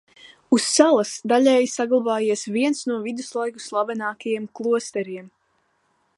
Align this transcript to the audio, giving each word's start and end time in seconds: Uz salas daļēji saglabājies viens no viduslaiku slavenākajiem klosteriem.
Uz 0.55 0.63
salas 0.69 1.11
daļēji 1.31 1.69
saglabājies 1.73 2.47
viens 2.57 2.81
no 2.93 2.99
viduslaiku 3.09 3.65
slavenākajiem 3.67 4.51
klosteriem. 4.61 5.31